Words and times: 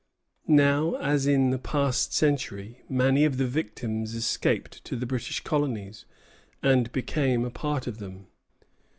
Now, 0.47 0.95
as 0.95 1.27
in 1.27 1.51
the 1.51 1.59
past 1.59 2.11
century, 2.11 2.81
many 2.89 3.23
of 3.23 3.37
the 3.37 3.45
victims 3.45 4.15
escaped 4.15 4.83
to 4.85 4.95
the 4.95 5.05
British 5.05 5.41
colonies, 5.41 6.05
and 6.63 6.91
became 6.91 7.45
a 7.45 7.51
part 7.51 7.85
of 7.85 7.99
them. 7.99 8.25